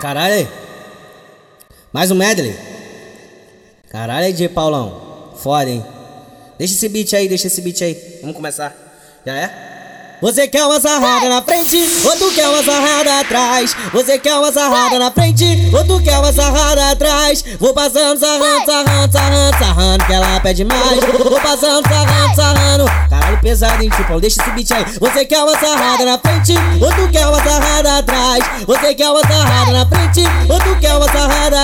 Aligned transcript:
Caralho. 0.00 0.48
Mais 1.92 2.10
um 2.10 2.14
medley. 2.14 2.54
Caralho, 3.88 4.32
DJ 4.32 4.48
Paulão. 4.48 5.32
Foda, 5.36 5.70
hein? 5.70 5.84
Deixa 6.58 6.74
esse 6.74 6.88
beat 6.88 7.12
aí, 7.14 7.28
deixa 7.28 7.46
esse 7.46 7.60
beat 7.60 7.82
aí. 7.82 8.18
Vamos 8.20 8.36
começar. 8.36 8.74
Já 9.24 9.34
é? 9.34 9.73
Você 10.24 10.48
quer 10.48 10.64
uma 10.64 10.80
sarrada 10.80 11.28
na 11.28 11.42
frente, 11.42 11.76
ou 12.02 12.16
tu 12.16 12.34
quer 12.34 12.48
uma 12.48 12.62
sarrada 12.62 13.20
atrás? 13.20 13.76
Você 13.92 14.18
quer 14.18 14.34
uma 14.36 14.50
sarrada 14.50 14.98
na 14.98 15.10
frente, 15.10 15.44
ou 15.70 15.84
tu 15.84 16.02
quer 16.02 16.18
uma 16.18 16.32
sarrada 16.32 16.92
atrás? 16.92 17.44
Vou 17.60 17.74
passando, 17.74 18.18
sarrando, 18.18 18.64
sarrando, 18.64 19.12
sarrando, 19.12 19.58
sarrando, 19.58 20.06
que 20.06 20.12
ela 20.14 20.40
pede 20.40 20.64
mais. 20.64 20.98
Vou 21.18 21.38
passando, 21.42 21.86
sarrando, 21.86 22.36
sarrando. 22.36 22.84
Caralho, 23.10 23.38
pesado, 23.42 23.82
hein, 23.82 23.90
tipo, 23.94 24.18
deixa 24.18 24.40
esse 24.40 24.50
beat 24.52 24.70
aí. 24.72 24.84
Você 24.98 25.26
quer 25.26 25.42
uma 25.42 25.60
sarrada 25.60 26.06
na 26.06 26.18
frente, 26.18 26.54
ou 26.80 26.90
tu 26.92 27.12
quer 27.12 27.26
uma 27.26 27.44
sarrada 27.44 27.98
atrás? 27.98 28.44
Você 28.66 28.94
quer 28.94 29.10
uma 29.10 29.20
sarrada 29.20 29.72
na 29.72 29.86
frente, 29.86 30.22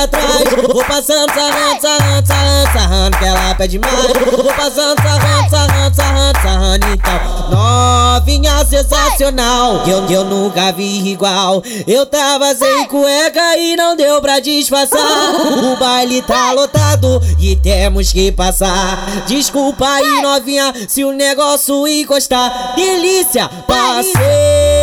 atrás? 0.03 0.45
Vou 0.73 0.85
passando, 0.85 1.33
sarrando, 1.33 1.81
sarrando, 1.81 2.27
sarrando, 2.27 2.73
sarrando, 2.73 3.19
que 3.19 3.25
ela 3.25 3.55
pede 3.55 3.79
mais. 3.79 3.95
Vou 3.97 4.55
passando, 4.55 5.03
sarrando, 5.03 5.51
sarrando, 5.51 5.97
sarrando, 5.97 6.41
sarrando, 6.43 6.87
então. 6.87 7.51
Novinha 7.51 8.65
sensacional 8.65 9.83
que 9.85 9.91
eu, 9.91 10.07
eu 10.11 10.25
nunca 10.25 10.73
vi 10.73 11.11
igual. 11.11 11.63
Eu 11.87 12.07
tava 12.07 12.55
sem 12.55 12.87
cueca 12.87 13.57
e 13.57 13.77
não 13.77 13.97
deu 13.97 14.21
pra 14.21 14.41
disfarçar. 14.41 15.01
O 15.01 15.77
baile 15.77 16.23
tá 16.23 16.53
lotado 16.53 17.21
e 17.39 17.57
temos 17.57 18.13
que 18.13 18.33
passar. 18.33 19.25
Desculpa 19.27 19.87
aí, 19.87 20.23
novinha, 20.23 20.73
se 20.89 21.05
o 21.05 21.13
negócio 21.13 21.87
encostar. 21.87 22.75
Delícia, 22.75 23.49
passei. 23.67 24.80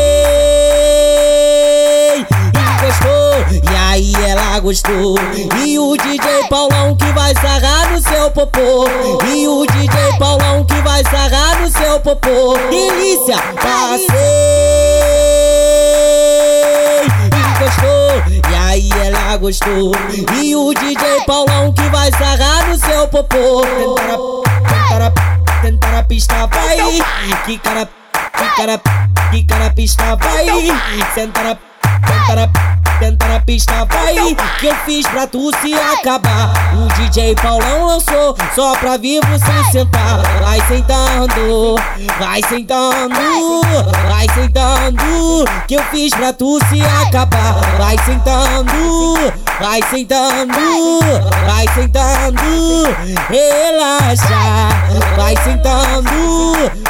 Gostou. 4.67 5.15
E 5.65 5.79
o 5.79 5.95
DJ 5.95 6.49
Paulão 6.49 6.93
que 6.97 7.05
vai 7.13 7.33
sarrar 7.35 7.89
no 7.89 8.01
seu 8.01 8.29
popô. 8.31 8.85
E 9.33 9.47
o 9.47 9.65
DJ 9.65 10.17
Paulão 10.19 10.65
que 10.65 10.73
vai 10.81 11.01
sarrar 11.05 11.61
no 11.61 11.69
seu 11.69 11.97
popô. 12.01 12.57
Delícia, 12.69 13.37
passei. 13.61 14.07
Encostou, 17.55 18.51
e 18.51 18.55
aí 18.55 18.89
ela 19.05 19.37
gostou. 19.37 19.93
E 20.35 20.53
o 20.53 20.73
DJ 20.73 21.23
Paulão 21.25 21.71
que 21.71 21.83
vai 21.83 22.11
sarrar 22.11 22.67
no 22.67 22.77
seu 22.77 23.07
popô. 23.07 23.63
Tentar 23.63 25.11
tentar 25.11 25.61
tentar 25.61 25.99
a 25.99 26.03
pista, 26.03 26.45
vai. 26.47 26.77
Que 27.45 27.57
cara, 27.59 27.85
que 27.85 28.55
cara, 28.57 28.81
que 29.31 29.45
cara 29.45 29.69
pista, 29.69 30.17
vai. 30.17 30.45
Sentar 31.15 31.45
a, 31.45 31.57
sentar 32.03 32.76
a. 32.97 32.99
Tenta 32.99 33.27
na 33.27 33.39
pista, 33.39 33.85
vai. 33.85 34.15
Que 34.59 34.67
eu 34.67 34.75
fiz 34.85 35.05
pra 35.07 35.27
tu 35.27 35.51
se 35.61 35.73
acabar. 35.73 36.53
O 36.75 36.87
DJ 36.93 37.35
Paulão 37.35 37.85
lançou 37.85 38.35
Só 38.55 38.75
pra 38.75 38.97
vir 38.97 39.21
você 39.25 39.71
sentar. 39.71 40.21
Vai 40.41 40.59
sentando, 40.67 41.75
vai 42.19 42.41
sentando 42.49 43.15
Vai. 44.07 44.27
sentando. 44.33 45.45
Que 45.67 45.75
eu 45.75 45.83
fiz 45.85 46.13
pra 46.13 46.33
tu 46.33 46.59
se 46.69 46.81
acabar. 46.81 47.53
Vai 47.77 47.97
sentando, 48.05 49.33
vai 49.59 49.81
sentando 49.89 50.53
Vai 51.45 51.67
sentando. 51.73 52.41
Relaxa. 53.29 54.67
Vai 55.15 55.35
sentando, 55.43 56.11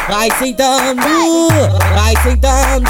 vai 0.07 0.29
sentando 0.39 1.01
Vai 1.93 2.13
sentando 2.23 2.89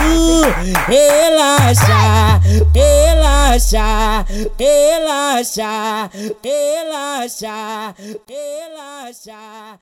Relaxa, 0.88 2.40
relaxa 2.73 4.26
relaxa, 4.58 6.10
relaxa, 6.44 7.95
relaxa. 8.28 9.80